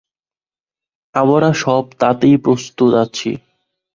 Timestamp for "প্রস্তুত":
2.37-2.91